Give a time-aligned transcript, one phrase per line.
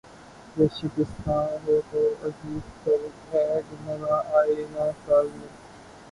[0.55, 1.35] کہ شکستہ
[1.65, 3.43] ہو تو عزیز تر ہے
[3.83, 5.47] نگاہ آئنہ ساز میں